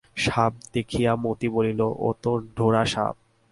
সাপ 0.17 0.53
দেখিয়া 0.73 1.11
মতি 1.15 1.47
বলিল, 1.49 1.81
ও 1.99 2.07
তো 2.21 2.31
ঢোড়া 2.57 2.83
সাপ। 2.85 3.15